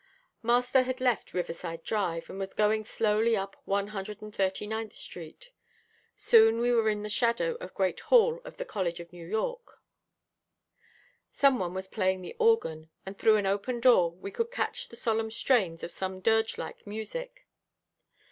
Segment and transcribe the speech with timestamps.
[0.41, 4.93] Master had left Riverside Drive, and was going slowly up One Hundred and Thirty ninth
[4.93, 5.51] Street.
[6.15, 9.77] Soon we were in the shadow of Great Hall of the College of New York.
[11.29, 14.95] Some one was playing the organ, and through an open door, we could catch the
[14.95, 17.45] solemn strains of some dirge like music.